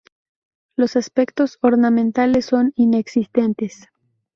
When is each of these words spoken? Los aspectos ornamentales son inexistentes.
Los 0.77 0.95
aspectos 0.95 1.59
ornamentales 1.61 2.47
son 2.47 2.73
inexistentes. 2.75 3.85